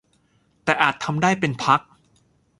[0.63, 1.81] แต่อาจทำได้เป็นพัก